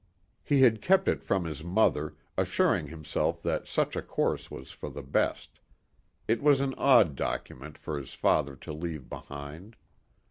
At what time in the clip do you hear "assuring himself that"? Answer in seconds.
2.35-3.67